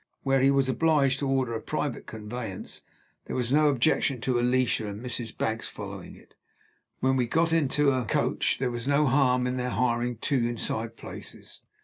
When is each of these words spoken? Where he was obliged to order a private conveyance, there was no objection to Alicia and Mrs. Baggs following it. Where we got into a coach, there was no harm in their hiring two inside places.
Where 0.23 0.39
he 0.39 0.49
was 0.49 0.67
obliged 0.67 1.19
to 1.19 1.29
order 1.29 1.53
a 1.53 1.61
private 1.61 2.07
conveyance, 2.07 2.81
there 3.27 3.35
was 3.35 3.53
no 3.53 3.67
objection 3.67 4.19
to 4.21 4.39
Alicia 4.39 4.87
and 4.87 4.99
Mrs. 4.99 5.37
Baggs 5.37 5.69
following 5.69 6.15
it. 6.15 6.33
Where 7.01 7.13
we 7.13 7.27
got 7.27 7.53
into 7.53 7.91
a 7.91 8.05
coach, 8.05 8.57
there 8.57 8.71
was 8.71 8.87
no 8.87 9.05
harm 9.05 9.45
in 9.45 9.57
their 9.57 9.69
hiring 9.69 10.17
two 10.17 10.37
inside 10.47 10.97
places. 10.97 11.59